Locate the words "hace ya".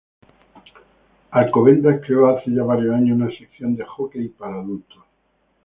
2.35-2.63